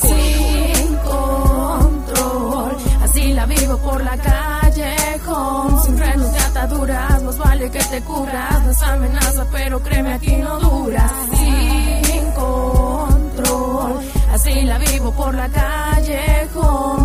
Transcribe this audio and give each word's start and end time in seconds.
Sin 0.00 0.96
control, 0.96 2.76
así 3.02 3.32
la 3.32 3.46
vivo 3.46 3.76
por 3.78 4.02
la 4.02 4.16
calle 4.16 4.96
sin 5.84 5.96
frenos 5.96 6.32
de 6.32 6.38
ataduras, 6.38 7.22
más 7.22 7.38
vale 7.38 7.70
que 7.70 7.78
te 7.78 8.00
cubras, 8.02 8.64
no 8.64 8.70
es 8.70 8.82
amenaza, 8.82 9.46
pero 9.50 9.82
créeme 9.82 10.12
aquí 10.14 10.36
no 10.36 10.58
dura. 10.58 11.10
Sin 11.32 12.30
control, 12.32 14.00
así 14.32 14.62
la 14.62 14.78
vivo 14.78 15.12
por 15.12 15.34
la 15.34 15.48
calle 15.48 16.32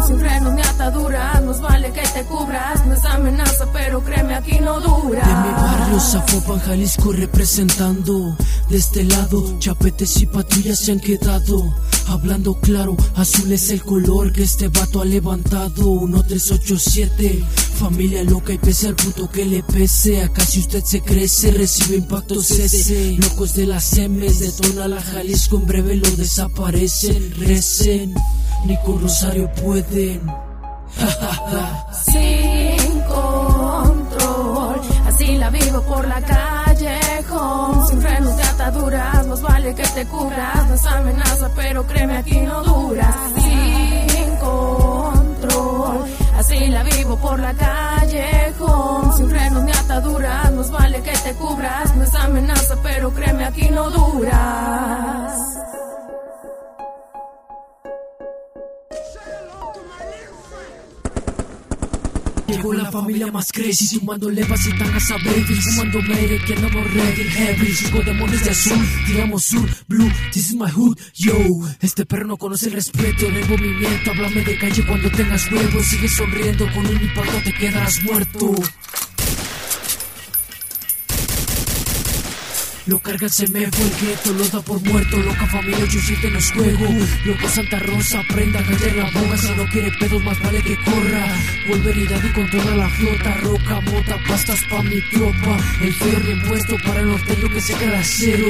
sin 0.08 0.20
frenos 0.20 0.54
ni 0.54 0.62
ataduras, 0.62 1.42
más 1.44 1.62
vale 1.62 1.92
que 1.92 2.02
te 2.02 2.24
cubras, 2.24 2.86
no 2.86 2.94
es 2.94 3.06
amenaza, 3.06 3.66
pero 3.72 4.02
créeme 4.02 4.36
aquí 4.36 4.60
no 4.60 4.80
dura. 4.80 5.37
Barrio 5.98 6.12
Zapopan, 6.12 6.60
Jalisco 6.60 7.12
representando, 7.12 8.38
de 8.70 8.78
este 8.78 9.04
lado 9.04 9.58
chapetes 9.58 10.22
y 10.22 10.28
patrullas 10.28 10.78
se 10.78 10.92
han 10.92 11.00
quedado. 11.00 11.74
Hablando 12.08 12.54
claro, 12.60 12.96
azul 13.16 13.52
es 13.52 13.72
el 13.72 13.82
color 13.82 14.32
que 14.32 14.44
este 14.44 14.68
vato 14.68 15.02
ha 15.02 15.06
levantado. 15.06 16.02
1387, 16.02 17.44
familia 17.80 18.24
loca 18.24 18.54
y 18.54 18.60
pese 18.60 18.90
al 18.90 18.96
puto 18.96 19.28
que 19.32 19.44
le 19.44 19.64
pese. 19.64 20.22
Acá 20.22 20.46
si 20.46 20.60
usted 20.60 20.84
se 20.84 21.02
crece, 21.02 21.50
recibe 21.50 21.98
impactos 21.98 22.52
ese. 22.52 23.18
Locos 23.18 23.56
de 23.56 23.66
las 23.66 23.98
M's, 23.98 24.40
detona 24.40 24.88
la 24.88 25.02
Jalisco, 25.02 25.58
en 25.58 25.66
breve 25.66 25.96
lo 25.96 26.12
desaparecen. 26.12 27.34
Recen, 27.40 28.14
ni 28.68 28.78
con 28.84 29.02
Rosario 29.02 29.52
pueden. 29.54 30.22
Sin 32.06 32.37
por 35.98 36.08
la 36.08 36.22
calle, 36.22 37.00
sin 37.90 38.02
frenos 38.02 38.38
de 38.38 38.44
ataduras, 38.44 39.28
más 39.28 39.42
vale 39.42 39.74
que 39.74 39.82
te 39.82 40.06
cubras, 40.06 40.68
no 40.70 40.76
es 40.76 40.86
amenaza, 40.86 41.50
pero 41.56 41.88
créeme 41.88 42.18
aquí 42.18 42.40
no 42.42 42.62
dura. 42.62 43.10
Sin 43.36 44.36
control, 44.36 46.06
así 46.38 46.68
la 46.68 46.84
vivo 46.84 47.18
por 47.18 47.40
la 47.40 47.54
calle, 47.56 48.54
sin 49.18 49.28
frenos 49.28 49.64
ni 49.64 49.72
ataduras, 49.72 50.52
más 50.52 50.70
vale 50.70 51.02
que 51.02 51.18
te 51.18 51.34
cubras, 51.34 51.96
no 51.96 52.04
es 52.04 52.14
amenaza, 52.14 52.76
pero 52.84 53.12
créeme 53.12 53.46
aquí 53.46 53.68
no 53.72 53.90
duras. 53.90 55.47
Llegó 62.68 62.84
la 62.84 62.92
familia 62.92 63.32
más 63.32 63.54
crazy 63.54 63.96
y 63.96 64.78
tangas 64.78 65.12
a 65.12 65.18
baby 65.18 65.56
Fumando 65.56 66.02
mere 66.02 66.38
que 66.46 66.56
no 66.58 66.68
ready 66.68 67.24
heavy. 67.24 67.72
Cinco 67.72 68.02
demonios 68.02 68.44
de 68.44 68.50
azul 68.50 68.86
Tiramos 69.06 69.46
sur, 69.46 69.70
blue, 69.88 70.12
this 70.34 70.50
is 70.50 70.56
my 70.56 70.70
hood 70.70 70.98
Yo, 71.14 71.34
este 71.80 72.06
perro 72.06 72.28
no 72.28 72.36
conoce 72.36 72.68
el 72.68 72.74
respeto 72.74 73.26
En 73.28 73.36
el 73.36 73.48
movimiento, 73.48 74.12
háblame 74.12 74.42
de 74.42 74.58
calle 74.58 74.86
cuando 74.86 75.10
tengas 75.12 75.50
huevos. 75.50 75.86
Sigue 75.86 76.10
sonriendo, 76.10 76.66
con 76.74 76.86
un 76.86 77.02
impacto 77.02 77.38
te 77.46 77.54
quedarás 77.54 78.04
muerto 78.04 78.54
Lo 82.88 83.00
carga 83.00 83.28
se 83.28 83.46
me 83.50 83.70
fue 83.70 83.86
el 83.86 84.08
gueto, 84.08 84.32
lo 84.32 84.48
da 84.48 84.62
por 84.62 84.82
muerto, 84.82 85.18
loca 85.18 85.46
familia 85.48 85.84
87 85.84 86.30
los 86.32 86.52
juego. 86.54 86.86
Loco 87.26 87.50
Santa 87.50 87.80
Rosa, 87.80 88.22
prenda, 88.30 88.64
callar 88.64 88.96
la 88.96 89.20
boca, 89.20 89.38
si 89.38 89.50
no 89.50 89.66
quiere 89.66 89.92
pedos 89.92 90.24
más 90.24 90.42
vale 90.42 90.62
que 90.62 90.78
corra. 90.86 91.26
Volveridad 91.68 92.24
y 92.24 92.32
controla 92.32 92.76
la 92.78 92.90
flota, 92.90 93.34
roca, 93.42 93.82
mota, 93.82 94.18
pastas 94.30 94.60
pa' 94.70 94.82
mi 94.84 95.02
tropa. 95.12 95.58
El 95.82 95.94
ferry 95.96 96.42
puesto 96.48 96.76
para 96.86 97.02
el 97.02 97.08
norteño 97.08 97.50
que 97.50 97.60
se 97.62 97.74
queda 97.74 98.02
cero. 98.04 98.48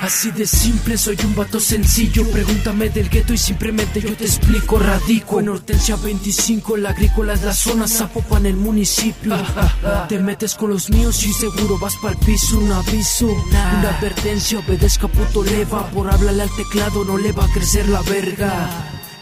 Así 0.00 0.30
de 0.30 0.46
simple, 0.46 0.96
soy 0.96 1.18
un 1.22 1.34
vato 1.34 1.60
sencillo. 1.60 2.26
Pregúntame 2.30 2.88
del 2.88 3.10
gueto 3.10 3.34
y 3.34 3.38
simplemente 3.38 4.00
yo 4.00 4.16
te 4.16 4.24
explico. 4.24 4.78
Radico 4.78 5.40
en 5.40 5.50
Hortensia 5.50 5.96
25, 5.96 6.78
la 6.78 6.90
agrícola 6.90 7.34
es 7.34 7.42
la 7.42 7.52
zona, 7.52 7.86
Zapopan 7.88 8.46
el 8.46 8.56
municipio. 8.56 9.36
Te 10.08 10.18
metes 10.18 10.54
con 10.54 10.70
los 10.70 10.88
míos 10.88 11.22
y 11.24 11.32
seguro 11.34 11.78
vas 11.78 11.94
para 11.96 12.14
el 12.14 12.24
piso. 12.24 12.58
Una 12.58 12.85
una 13.22 13.90
advertencia, 13.90 14.58
obedezca 14.58 15.08
puto 15.08 15.42
leva. 15.42 15.88
Por 15.90 16.10
hablarle 16.10 16.42
al 16.42 16.56
teclado 16.56 17.04
no 17.04 17.18
le 17.18 17.32
va 17.32 17.44
a 17.44 17.52
crecer 17.52 17.88
la 17.88 18.00
verga. 18.02 18.68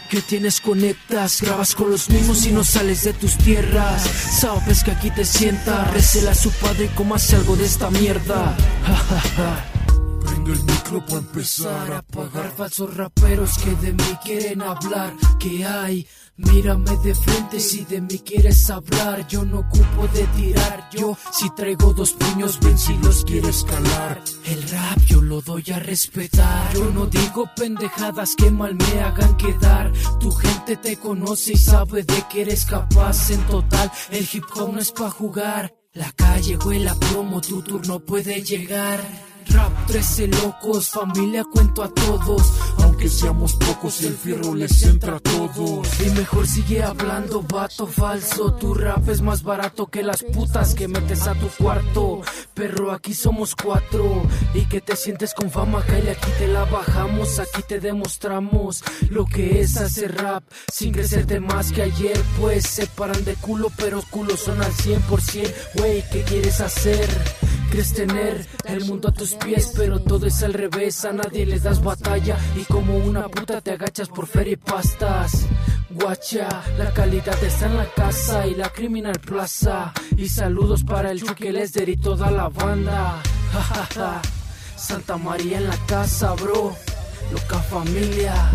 Que 0.09 0.21
tienes 0.21 0.61
conectas, 0.61 1.41
grabas 1.41 1.73
con 1.73 1.89
los 1.89 2.09
mismos 2.09 2.45
y 2.45 2.51
no 2.51 2.63
sales 2.63 3.03
de 3.03 3.13
tus 3.13 3.37
tierras. 3.37 4.03
Sabes 4.03 4.83
que 4.83 4.91
aquí 4.91 5.09
te 5.11 5.25
sienta, 5.25 5.85
recela 5.85 6.31
a 6.31 6.35
su 6.35 6.51
padre 6.51 6.89
y 6.95 7.13
hace 7.13 7.35
algo 7.35 7.55
de 7.55 7.65
esta 7.65 7.89
mierda. 7.89 8.55
Prendo 10.45 10.59
el 10.59 10.65
micro 10.65 11.05
para 11.05 11.17
empezar 11.17 11.91
a 11.91 11.97
apagar 11.97 12.51
falsos 12.55 12.95
raperos 12.95 13.57
que 13.57 13.71
de 13.77 13.93
mí 13.93 14.17
quieren 14.23 14.61
hablar. 14.61 15.13
Que 15.39 15.65
hay? 15.65 16.07
Mírame 16.37 16.95
de 16.97 17.15
frente 17.15 17.59
si 17.59 17.83
de 17.85 18.01
mí 18.01 18.19
quieres 18.19 18.69
hablar. 18.69 19.27
Yo 19.27 19.43
no 19.43 19.59
ocupo 19.59 20.07
de 20.13 20.23
tirar. 20.37 20.89
Yo 20.91 21.17
si 21.31 21.49
traigo 21.55 21.93
dos 21.93 22.13
puños, 22.13 22.59
ven 22.59 22.77
si 22.77 22.95
los 22.97 23.25
quieres 23.25 23.63
calar. 23.63 24.21
El 24.45 24.69
rap 24.69 24.99
yo 25.07 25.21
lo 25.21 25.41
doy 25.41 25.63
a 25.73 25.79
respetar. 25.79 26.73
Yo 26.75 26.91
no 26.91 27.07
digo 27.07 27.49
pendejadas 27.55 28.35
que 28.35 28.51
mal 28.51 28.75
me 28.75 29.01
hagan 29.01 29.37
quedar. 29.37 29.91
Tu 30.19 30.29
gente 30.31 30.77
te 30.77 30.97
conoce 30.97 31.53
y 31.53 31.57
sabe 31.57 32.03
de 32.03 32.23
que 32.29 32.41
eres 32.41 32.65
capaz. 32.65 33.31
En 33.31 33.41
total, 33.47 33.91
el 34.11 34.27
hip 34.31 34.45
hop 34.53 34.73
no 34.73 34.79
es 34.79 34.91
pa' 34.91 35.09
jugar. 35.09 35.73
La 35.93 36.11
calle 36.11 36.57
huele 36.57 36.89
a 36.89 36.95
promo, 36.95 37.41
tu 37.41 37.63
turno 37.63 37.99
puede 37.99 38.43
llegar. 38.43 38.99
Rap 39.47 39.85
13 39.87 40.27
locos, 40.27 40.89
familia 40.89 41.43
cuento 41.45 41.83
a 41.83 41.89
todos. 41.89 42.41
Aunque 42.79 43.09
seamos 43.09 43.53
pocos, 43.55 44.01
el 44.01 44.15
fierro 44.15 44.55
les 44.55 44.83
entra 44.83 45.17
a 45.17 45.19
todos. 45.19 45.87
Y 46.01 46.09
mejor 46.11 46.47
sigue 46.47 46.83
hablando, 46.83 47.41
vato 47.41 47.85
falso. 47.85 48.53
Tu 48.53 48.73
rap 48.73 49.07
es 49.09 49.21
más 49.21 49.43
barato 49.43 49.87
que 49.87 50.03
las 50.03 50.23
putas 50.23 50.73
que 50.73 50.87
metes 50.87 51.27
a 51.27 51.35
tu 51.35 51.47
cuarto. 51.49 52.21
Perro, 52.53 52.91
aquí 52.91 53.13
somos 53.13 53.55
cuatro. 53.55 54.23
Y 54.53 54.65
que 54.65 54.81
te 54.81 54.95
sientes 54.95 55.33
con 55.33 55.51
fama, 55.51 55.83
calle, 55.85 56.11
aquí 56.11 56.31
te 56.37 56.47
la 56.47 56.65
bajamos. 56.65 57.39
Aquí 57.39 57.61
te 57.67 57.79
demostramos 57.79 58.83
lo 59.09 59.25
que 59.25 59.61
es 59.61 59.77
hacer 59.77 60.15
rap. 60.15 60.43
Sin 60.71 60.91
crecerte 60.91 61.39
más 61.39 61.71
que 61.71 61.83
ayer, 61.83 62.19
pues 62.39 62.65
se 62.65 62.87
paran 62.87 63.23
de 63.25 63.35
culo, 63.35 63.71
pero 63.77 64.01
culo 64.09 64.35
son 64.37 64.61
al 64.61 64.71
100%. 64.71 65.53
Wey, 65.75 66.03
¿qué 66.11 66.23
quieres 66.23 66.61
hacer? 66.61 67.07
Quieres 67.69 67.93
tener 67.93 68.47
el 68.65 68.85
mundo 68.85 69.09
a 69.09 69.11
tus 69.11 69.33
pies, 69.35 69.73
pero 69.75 69.99
todo 69.99 70.25
es 70.25 70.41
al 70.43 70.53
revés. 70.53 71.03
A 71.05 71.11
nadie 71.11 71.45
les 71.45 71.63
das 71.63 71.83
batalla 71.83 72.37
y 72.55 72.63
como 72.63 72.97
una 72.97 73.27
puta 73.27 73.61
te 73.61 73.71
agachas 73.71 74.09
por 74.09 74.27
feria 74.27 74.53
y 74.53 74.57
pastas. 74.57 75.45
Guacha, 75.89 76.47
la 76.77 76.93
calidad 76.93 77.41
está 77.43 77.67
en 77.67 77.77
la 77.77 77.85
casa 77.85 78.47
y 78.47 78.55
la 78.55 78.69
criminal 78.69 79.19
plaza. 79.19 79.93
Y 80.17 80.27
saludos 80.29 80.83
para 80.83 81.11
el 81.11 81.23
Chucky 81.23 81.51
Lester 81.51 81.87
y 81.89 81.97
toda 81.97 82.31
la 82.31 82.49
banda. 82.49 83.21
Santa 84.75 85.17
María 85.17 85.57
en 85.57 85.67
la 85.67 85.77
casa, 85.85 86.33
bro. 86.33 86.75
Loca 87.31 87.59
familia. 87.59 88.51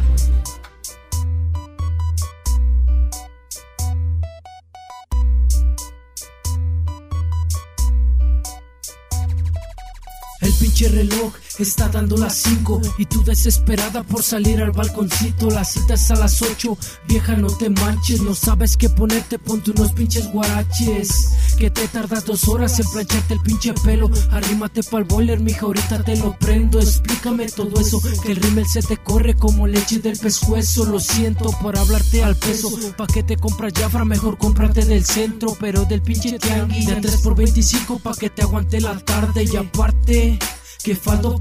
Pinche 10.80 10.88
reloj 10.88 11.30
está 11.62 11.88
dando 11.88 12.16
las 12.16 12.34
5 12.43 12.81
y 12.98 13.06
tú 13.06 13.22
desesperada 13.25 14.03
por 14.03 14.22
salir 14.22 14.60
al 14.62 14.71
balconcito. 14.71 15.50
La 15.50 15.65
cita 15.65 15.94
es 15.94 16.10
a 16.10 16.15
las 16.15 16.41
8, 16.41 16.76
vieja 17.09 17.37
no 17.37 17.48
te 17.48 17.71
manches, 17.71 18.22
no 18.22 18.34
sabes 18.34 18.76
qué 18.76 18.88
ponerte, 18.88 19.38
ponte 19.38 19.71
unos 19.71 19.93
pinches 19.93 20.31
guaraches. 20.32 21.31
Que 21.59 21.71
te 21.71 21.89
tardas 21.89 22.24
dos 22.24 22.48
horas 22.48 22.78
en 22.80 22.86
plancharte 22.91 23.34
el 23.34 23.41
pinche 23.41 23.74
pelo. 23.84 24.10
Arrímate 24.30 24.83
pa'l 24.83 25.04
boiler, 25.04 25.41
mija, 25.41 25.66
ahorita 25.66 26.03
te 26.03 26.16
lo 26.16 26.36
prendo. 26.39 26.80
Explícame 26.80 27.48
todo 27.48 27.80
eso, 27.80 28.01
que 28.22 28.33
el 28.33 28.36
rímel 28.36 28.66
se 28.66 28.83
te 28.83 28.97
corre 28.97 29.34
como 29.34 29.66
leche 29.66 29.98
del 29.98 30.18
pescuezo. 30.18 30.84
Lo 30.84 31.01
siento 31.01 31.51
por 31.60 31.77
hablarte 31.77 32.22
al 32.22 32.36
peso. 32.36 32.71
Pa' 32.97 33.06
que 33.06 33.22
te 33.22 33.36
compras 33.36 33.72
Jafra, 33.74 34.04
mejor 34.04 34.39
cómprate 34.39 34.84
del 34.84 35.04
centro, 35.04 35.56
pero 35.60 35.84
del 35.84 36.03
pinche 36.03 36.39
tianguis. 36.39 36.86
De 36.86 36.97
3 36.97 37.16
por 37.18 37.34
25 37.36 37.98
pa' 37.98 38.15
que 38.15 38.30
te 38.30 38.42
aguante 38.42 38.80
la 38.80 38.98
tarde 38.98 39.45
y 39.45 39.56
aparte. 39.56 40.39
Que 40.83 40.97
faldo 40.97 41.36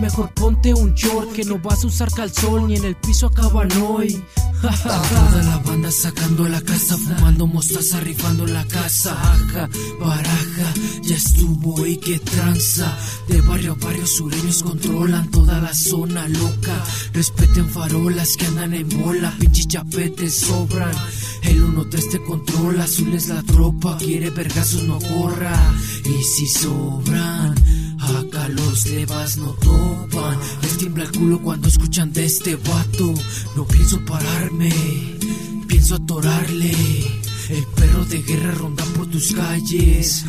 mejor 0.00 0.32
ponte 0.34 0.74
un 0.74 0.94
short 0.94 1.32
Que 1.32 1.44
no 1.44 1.58
vas 1.58 1.84
a 1.84 1.86
usar 1.86 2.10
calzón 2.12 2.68
ni 2.68 2.76
en 2.76 2.84
el 2.84 2.96
piso 2.96 3.26
acaban 3.26 3.70
hoy. 3.82 4.22
Toda 4.60 5.42
la 5.42 5.58
banda 5.58 5.90
sacando 5.90 6.48
la 6.48 6.60
casa 6.60 6.96
Fumando 6.96 7.46
mostaza, 7.46 8.00
rifando 8.00 8.46
la 8.46 8.64
casa. 8.64 9.12
Aja, 9.12 9.68
baraja, 10.00 10.74
ya 11.02 11.16
estuvo 11.16 11.86
y 11.86 11.96
qué 11.98 12.18
tranza. 12.18 12.96
De 13.28 13.40
barrio 13.42 13.72
a 13.72 13.84
barrio 13.84 14.06
sureños 14.06 14.62
controlan 14.62 15.30
toda 15.30 15.60
la 15.60 15.74
zona 15.74 16.28
loca. 16.28 16.84
Respeten 17.12 17.68
farolas 17.68 18.36
que 18.36 18.46
andan 18.46 18.74
en 18.74 18.88
bola 19.02 19.34
Pinches 19.38 19.68
chapetes 19.68 20.34
sobran. 20.34 20.94
El 21.42 21.62
1-3 21.62 22.10
te 22.10 22.22
controla, 22.24 22.84
azul 22.84 23.14
es 23.14 23.28
la 23.28 23.40
tropa 23.42 23.98
Quiere 23.98 24.30
vergazos, 24.30 24.82
no 24.82 24.98
corra. 24.98 25.54
Y 26.04 26.22
si 26.22 26.46
sobran 26.46 27.54
Los 28.48 28.86
levas 28.86 29.38
no 29.38 29.52
topan. 29.54 30.38
Les 30.62 30.78
tiembla 30.78 31.04
el 31.04 31.12
culo 31.12 31.40
cuando 31.40 31.68
escuchan 31.68 32.12
de 32.12 32.24
este 32.24 32.56
vato. 32.56 33.14
No 33.56 33.66
pienso 33.66 34.04
pararme, 34.04 34.72
pienso 35.66 35.96
atorarle. 35.96 36.72
El 37.48 37.64
perro 37.74 38.04
de 38.04 38.22
guerra 38.22 38.52
ronda 38.52 38.84
por 38.96 39.06
tus 39.08 39.32
calles. 39.32 40.24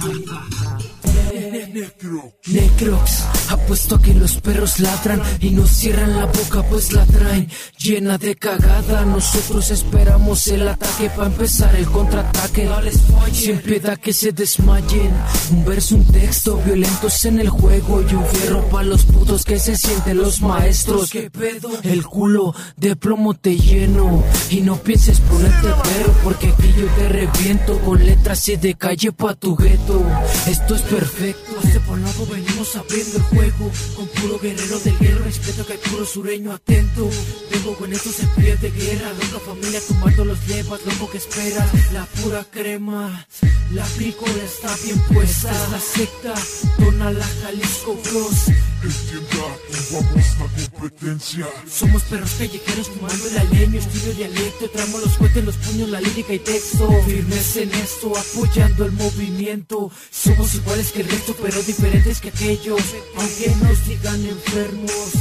Necrox, 2.47 3.23
apuesto 3.49 3.95
a 3.95 4.01
que 4.01 4.13
los 4.15 4.37
perros 4.41 4.79
ladran 4.79 5.21
y 5.39 5.51
nos 5.51 5.69
cierran 5.69 6.15
la 6.15 6.25
boca 6.25 6.63
pues 6.63 6.91
la 6.91 7.05
traen 7.05 7.49
llena 7.77 8.17
de 8.17 8.35
cagada. 8.35 9.05
Nosotros 9.05 9.69
esperamos 9.69 10.47
el 10.47 10.67
ataque 10.67 11.11
para 11.11 11.27
empezar 11.27 11.75
el 11.75 11.85
contraataque. 11.85 12.67
Sin 13.31 13.59
piedad 13.59 13.97
que 13.97 14.11
se 14.11 14.31
desmayen. 14.31 15.11
Un 15.51 15.65
verso, 15.65 15.95
un 15.95 16.05
texto, 16.05 16.59
violentos 16.65 17.25
en 17.25 17.39
el 17.39 17.49
juego 17.49 18.01
y 18.01 18.15
un 18.15 18.25
fierro 18.25 18.67
para 18.69 18.85
los 18.85 19.03
putos 19.03 19.43
que 19.43 19.59
se 19.59 19.77
sienten 19.77 20.17
los 20.17 20.41
maestros. 20.41 21.11
¿Qué 21.11 21.29
pedo? 21.29 21.69
El 21.83 22.05
culo 22.05 22.55
de 22.75 22.95
plomo 22.95 23.35
te 23.35 23.55
lleno 23.55 24.23
y 24.49 24.61
no 24.61 24.77
pienses 24.77 25.19
ponerte 25.19 25.67
pero 25.83 26.13
porque 26.23 26.47
aquí 26.47 26.73
yo 26.75 26.87
te 26.97 27.09
reviento 27.09 27.79
con 27.81 28.03
letras 28.03 28.47
y 28.49 28.55
de 28.55 28.73
calle 28.75 29.11
pa' 29.11 29.35
tu 29.35 29.55
gueto. 29.55 30.03
Esto 30.47 30.75
es 30.75 30.81
perfecto. 30.81 31.66
Separado 31.77 32.25
venimos 32.25 32.75
abriendo 32.75 33.17
el 33.17 33.23
juego. 33.23 33.71
Con 33.95 34.07
puro 34.07 34.39
guerrero 34.39 34.79
del 34.79 34.97
guerrero 34.97 35.25
Respeto 35.25 35.63
que 35.63 35.73
hay 35.73 35.79
puro 35.79 36.05
sureño 36.07 36.51
atento. 36.51 37.07
Vengo 37.51 37.75
con 37.75 37.93
estos 37.93 38.15
pie 38.35 38.55
de 38.57 38.71
guerra 38.71 39.11
Loca 39.11 39.39
familia 39.45 39.79
tomando 39.87 40.25
los 40.25 40.47
levas 40.47 40.83
Loco 40.87 41.11
que 41.11 41.19
espera. 41.19 41.69
La 41.93 42.05
pura 42.05 42.43
crema 42.49 43.27
La 43.75 43.85
pícola 43.95 44.43
está 44.43 44.75
bien 44.83 44.99
puesta. 45.13 45.51
La 45.69 45.79
secta 45.79 46.33
Dona 46.79 47.11
la 47.11 47.27
Jalisco 47.43 47.95
Bros 48.05 48.47
la 49.91 50.69
competencia. 50.71 51.47
Somos 51.69 52.03
perros 52.03 52.31
callejeros 52.37 52.87
fumando 52.89 53.27
el 53.27 53.37
aleño, 53.37 53.79
estudio 53.79 54.13
dialecto, 54.13 54.69
tramo 54.69 54.99
los 54.99 55.17
cohetes, 55.17 55.43
los 55.43 55.55
puños, 55.57 55.89
la 55.89 56.01
lírica 56.01 56.33
y 56.33 56.39
texto. 56.39 56.89
Firmes 57.05 57.57
en 57.57 57.73
esto, 57.73 58.13
apoyando 58.17 58.85
el 58.85 58.91
movimiento. 58.93 59.91
Somos 60.11 60.55
iguales 60.55 60.91
que 60.91 61.01
el 61.01 61.09
resto, 61.09 61.35
pero 61.41 61.61
diferentes 61.63 62.21
que 62.21 62.29
aquellos. 62.29 62.81
Aunque 63.17 63.55
nos 63.61 63.87
digan 63.87 64.25
enfermos. 64.25 65.13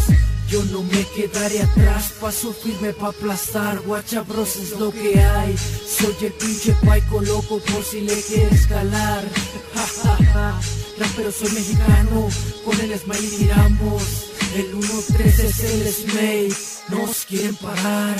Yo 0.48 0.64
no 0.66 0.82
me 0.84 1.04
quedaré 1.16 1.62
atrás, 1.62 2.12
paso 2.20 2.52
firme 2.52 2.92
pa' 2.92 3.08
aplastar, 3.08 3.80
guacha 3.80 4.22
bros 4.22 4.54
es 4.54 4.78
lo 4.78 4.92
que 4.92 5.18
hay. 5.18 5.56
Soy 5.58 6.14
el 6.20 6.32
pinche 6.34 6.72
paico 6.84 7.20
loco 7.20 7.58
por 7.58 7.82
si 7.82 8.02
le 8.02 8.20
quieres 8.22 8.66
calar. 8.66 9.24
Ja, 9.76 9.86
ja, 10.02 10.24
ja. 10.32 10.60
Rapero 10.98 11.30
soy 11.30 11.50
mexicano, 11.52 12.28
con 12.64 12.80
el 12.80 12.98
smile 12.98 13.28
tiramos. 13.36 14.35
El 14.56 14.72
1-3 14.72 15.38
es 15.44 15.60
el 15.64 15.92
Smay, 15.92 16.48
nos 16.88 17.26
quieren 17.26 17.54
parar. 17.56 18.16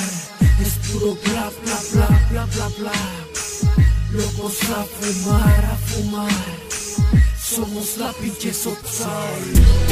Es 0.60 0.90
puro 0.92 1.16
bla 1.24 1.50
bla 1.64 1.78
bla 1.94 2.26
bla 2.30 2.44
bla 2.44 2.68
bla. 2.78 2.92
Locos 4.12 4.58
a 4.64 4.84
fumar, 4.84 5.64
a 5.64 5.76
fumar. 5.76 6.30
Somos 7.42 7.96
la 7.96 8.12
pinche 8.12 8.52
Sotsai. 8.52 9.86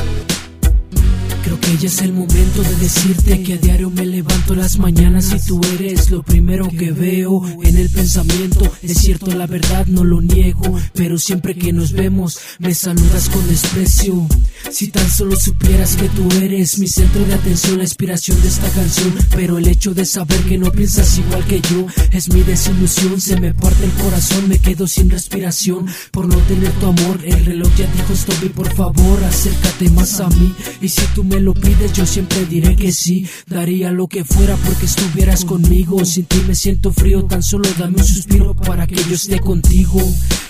Creo 1.44 1.60
que 1.60 1.78
ya 1.78 1.88
es 1.88 2.02
el 2.02 2.12
momento 2.12 2.62
de 2.62 2.76
decirte 2.76 3.42
que 3.42 3.54
a 3.54 3.56
diario 3.56 3.88
me 3.88 4.04
levanto 4.04 4.54
las 4.54 4.78
mañanas 4.78 5.32
y 5.32 5.46
tú 5.46 5.62
eres 5.78 6.10
lo 6.10 6.22
primero 6.22 6.68
que 6.68 6.92
veo 6.92 7.42
en 7.62 7.78
el 7.78 7.88
pensamiento. 7.88 8.70
Es 8.82 8.98
cierto, 8.98 9.26
la 9.26 9.46
verdad 9.46 9.86
no 9.86 10.04
lo 10.04 10.20
niego, 10.20 10.78
pero 10.92 11.16
siempre 11.16 11.54
que 11.54 11.72
nos 11.72 11.92
vemos 11.92 12.38
me 12.58 12.74
saludas 12.74 13.30
con 13.30 13.48
desprecio. 13.48 14.26
Si 14.70 14.88
tan 14.88 15.08
solo 15.08 15.36
supieras 15.36 15.96
que 15.96 16.08
tú 16.08 16.28
eres 16.42 16.78
mi 16.78 16.88
centro 16.88 17.24
de 17.24 17.34
atención, 17.34 17.78
la 17.78 17.84
inspiración 17.84 18.40
de 18.42 18.48
esta 18.48 18.68
canción, 18.70 19.14
pero 19.30 19.58
el 19.58 19.68
hecho 19.68 19.94
de 19.94 20.04
saber 20.04 20.40
que 20.44 20.58
no 20.58 20.72
piensas 20.72 21.18
igual 21.18 21.44
que 21.46 21.60
yo 21.60 21.86
es 22.12 22.32
mi 22.32 22.42
desilusión. 22.42 23.20
Se 23.20 23.38
me 23.38 23.54
parte 23.54 23.84
el 23.84 23.92
corazón, 23.92 24.48
me 24.48 24.58
quedo 24.58 24.86
sin 24.86 25.10
respiración 25.10 25.86
por 26.10 26.26
no 26.26 26.36
tener 26.38 26.72
tu 26.72 26.86
amor. 26.86 27.20
El 27.24 27.44
reloj 27.44 27.70
ya 27.76 27.86
dijo 27.92 28.12
stop 28.14 28.44
y 28.44 28.48
por 28.48 28.74
favor 28.74 29.22
acércate 29.24 29.90
más 29.90 30.18
a 30.20 30.28
mí. 30.30 30.54
Y 30.80 30.88
si 30.88 31.02
tú 31.14 31.24
me 31.24 31.40
lo 31.40 31.54
pides, 31.54 31.92
yo 31.92 32.06
siempre 32.06 32.44
diré 32.46 32.74
que 32.74 32.90
sí. 32.90 33.28
Daría 33.46 33.92
lo 33.92 34.08
que 34.08 34.24
fuera 34.24 34.56
porque 34.56 34.86
estuvieras 34.86 35.44
conmigo. 35.44 36.04
Sin 36.04 36.24
ti 36.24 36.42
me 36.48 36.54
siento 36.54 36.92
frío, 36.92 37.24
tan 37.24 37.42
solo 37.42 37.68
dame 37.78 37.98
un 37.98 38.04
suspiro 38.06 38.54
para 38.54 38.86
que 38.86 38.96
yo 38.96 39.14
esté 39.14 39.38
contigo. 39.40 40.00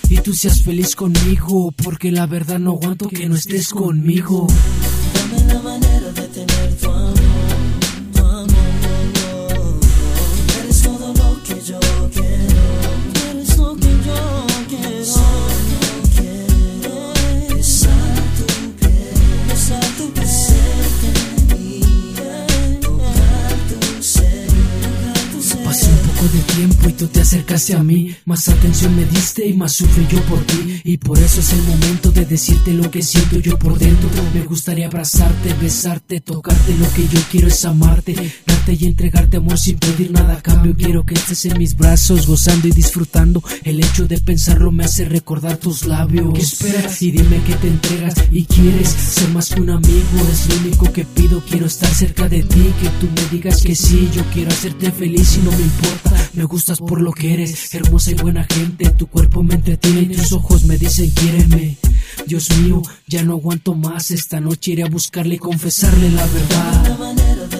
Y 0.09 0.17
tú 0.17 0.33
seas 0.33 0.61
feliz 0.61 0.95
conmigo, 0.95 1.71
porque 1.83 2.11
la 2.11 2.27
verdad 2.27 2.59
no 2.59 2.73
aguanto 2.73 3.09
que 3.09 3.27
no 3.27 3.35
estés 3.35 3.69
conmigo. 3.69 4.04
Dame 4.05 5.94
tú 26.95 27.07
te 27.07 27.21
acercaste 27.21 27.75
a 27.75 27.83
mí. 27.83 28.15
Más 28.25 28.47
atención 28.47 28.95
me 28.95 29.05
diste 29.05 29.45
y 29.47 29.53
más 29.53 29.73
sufrí 29.73 30.07
yo 30.09 30.21
por 30.23 30.39
ti. 30.45 30.81
Y 30.83 30.97
por 30.97 31.19
eso 31.19 31.39
es 31.39 31.53
el 31.53 31.61
momento 31.63 32.11
de 32.11 32.25
decirte 32.25 32.73
lo 32.73 32.89
que 32.89 33.01
siento 33.01 33.37
yo 33.39 33.57
por 33.57 33.77
dentro. 33.77 34.09
Me 34.33 34.41
gustaría 34.41 34.87
abrazarte, 34.87 35.53
besarte, 35.61 36.21
tocarte. 36.21 36.75
Lo 36.77 36.91
que 36.93 37.07
yo 37.07 37.19
quiero 37.31 37.47
es 37.47 37.65
amarte, 37.65 38.15
darte 38.45 38.77
y 38.79 38.85
entregarte 38.85 39.37
amor 39.37 39.57
sin 39.57 39.77
pedir 39.77 40.11
nada 40.11 40.35
a 40.35 40.41
cambio. 40.41 40.75
Quiero 40.75 41.05
que 41.05 41.15
estés 41.15 41.45
en 41.45 41.57
mis 41.57 41.75
brazos, 41.75 42.27
gozando 42.27 42.67
y 42.67 42.71
disfrutando. 42.71 43.43
El 43.63 43.83
hecho 43.83 44.07
de 44.07 44.19
pensarlo 44.19 44.71
me 44.71 44.85
hace 44.85 45.05
recordar 45.05 45.57
tus 45.57 45.85
labios. 45.85 46.33
¿Qué 46.33 46.41
esperas? 46.41 47.01
Y 47.01 47.11
dime 47.11 47.41
que 47.43 47.55
te 47.55 47.67
entregas 47.67 48.15
y 48.31 48.45
quieres 48.45 48.89
ser 48.89 49.29
más 49.29 49.49
que 49.49 49.61
un 49.61 49.69
amigo. 49.69 50.27
Es 50.31 50.49
lo 50.49 50.61
único 50.61 50.91
que 50.91 51.05
pido. 51.05 51.41
Quiero 51.41 51.65
estar 51.65 51.93
cerca 51.93 52.29
de 52.29 52.43
ti, 52.43 52.73
que 52.81 52.89
tú 52.99 53.09
me 53.15 53.29
digas 53.29 53.61
que 53.61 53.75
sí. 53.75 54.09
Yo 54.13 54.23
quiero 54.33 54.51
hacerte 54.51 54.91
feliz 54.91 55.37
y 55.37 55.45
no 55.45 55.51
me 55.51 55.61
importa. 55.61 56.29
Me 56.33 56.43
gustas 56.43 56.79
por 56.85 57.01
lo 57.01 57.11
que 57.11 57.33
eres, 57.33 57.73
hermosa 57.73 58.11
y 58.11 58.15
buena 58.15 58.45
gente. 58.45 58.89
Tu 58.91 59.07
cuerpo 59.07 59.43
me 59.43 59.55
entretiene 59.55 60.01
y 60.01 60.15
tus 60.15 60.31
ojos 60.33 60.65
me 60.65 60.77
dicen 60.77 61.09
quiéreme. 61.09 61.77
Dios 62.27 62.49
mío, 62.57 62.81
ya 63.07 63.23
no 63.23 63.33
aguanto 63.33 63.73
más. 63.73 64.11
Esta 64.11 64.39
noche 64.39 64.71
iré 64.71 64.83
a 64.83 64.89
buscarle 64.89 65.35
y 65.35 65.39
confesarle 65.39 66.09
la 66.11 66.25
verdad. 66.25 67.54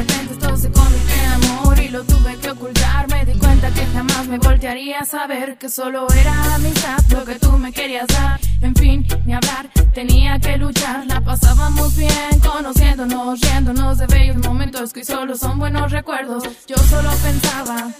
Repente 0.00 0.32
esto 0.32 0.56
se 0.56 0.70
convirtió 0.70 1.14
en 1.14 1.32
amor 1.32 1.78
y 1.78 1.88
lo 1.88 2.04
tuve 2.04 2.36
que 2.36 2.50
ocultar. 2.50 3.08
Me 3.08 3.24
di 3.24 3.38
cuenta 3.38 3.70
que 3.70 3.84
jamás 3.86 4.26
me 4.26 4.38
voltearía 4.38 5.00
a 5.00 5.04
saber 5.04 5.58
que 5.58 5.68
solo 5.68 6.06
era 6.12 6.54
amistad 6.54 6.98
lo 7.10 7.24
que 7.24 7.34
tú 7.36 7.52
me 7.52 7.72
querías 7.72 8.06
dar. 8.08 8.40
En 8.62 8.74
fin, 8.74 9.06
ni 9.26 9.34
hablar, 9.34 9.68
tenía 9.92 10.38
que 10.38 10.56
luchar. 10.56 11.06
La 11.06 11.20
pasábamos 11.20 11.96
bien, 11.96 12.40
conociéndonos, 12.46 13.40
riéndonos 13.40 13.98
de 13.98 14.06
bellos 14.06 14.36
momentos 14.38 14.92
que 14.92 15.00
hoy 15.00 15.06
solo 15.06 15.36
son 15.36 15.58
buenos 15.58 15.92
recuerdos. 15.92 16.44
Yo 16.66 16.76
solo 16.76 17.10
pensaba, 17.22 17.90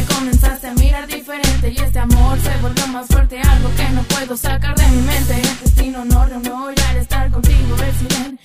me 0.00 0.06
comenzaste 0.06 0.66
a 0.66 0.74
mirar 0.74 1.06
diferente 1.06 1.70
y 1.70 1.76
este 1.76 1.98
amor 1.98 2.38
se 2.40 2.56
volvió 2.62 2.86
más 2.88 3.06
fuerte, 3.06 3.40
algo 3.40 3.68
que 3.76 3.88
no 3.90 4.02
puedo 4.04 4.36
sacar 4.36 4.74
de 4.76 4.86
mi 4.88 5.02
mente. 5.02 5.34
El 5.34 5.60
destino 5.60 6.04
no 6.04 6.24
reunió 6.24 6.70
y 6.70 6.80
al 6.90 6.96
estar 6.96 7.30
contigo 7.30 7.76
el 7.76 7.94
silencio 7.94 8.38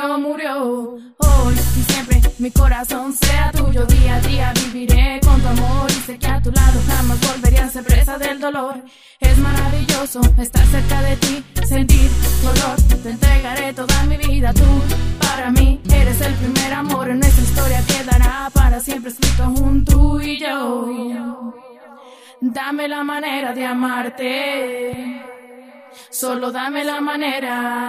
murió. 0.00 0.96
Hoy 1.18 1.54
y 1.54 1.92
siempre 1.92 2.20
mi 2.38 2.50
corazón 2.50 3.12
sea 3.12 3.52
tuyo, 3.52 3.84
día 3.84 4.16
a 4.16 4.20
día 4.20 4.52
viviré 4.64 5.20
con 5.20 5.40
tu 5.40 5.48
amor 5.48 5.90
y 5.90 6.00
sé 6.06 6.18
que 6.18 6.26
a 6.26 6.40
tu 6.40 6.50
lado 6.50 6.80
jamás 6.88 7.18
volveré 7.20 7.58
a 7.58 7.68
ser 7.68 7.84
presa 7.84 8.16
del 8.16 8.40
dolor. 8.40 8.82
Es 9.20 9.36
maravilloso 9.38 10.20
estar 10.38 10.66
cerca 10.66 11.02
de 11.02 11.16
ti, 11.16 11.44
sentir 11.66 12.10
tu 12.40 12.48
olor, 12.48 12.76
te 13.02 13.10
entregaré 13.10 13.72
toda 13.74 14.04
mi 14.04 14.16
vida 14.16 14.52
tú. 14.54 14.64
Para 15.20 15.50
mí 15.50 15.80
eres 15.92 16.20
el 16.20 16.34
primer 16.34 16.72
amor 16.72 17.10
en 17.10 17.20
nuestra 17.20 17.44
historia 17.44 17.82
quedará 17.86 18.50
para 18.54 18.80
siempre 18.80 19.10
escrito 19.10 19.44
junto 19.56 20.20
y 20.22 20.38
yo. 20.38 21.54
Dame 22.40 22.88
la 22.88 23.04
manera 23.04 23.52
de 23.52 23.66
amarte. 23.66 25.22
Solo 26.10 26.50
dame 26.50 26.82
la 26.82 27.00
manera. 27.00 27.86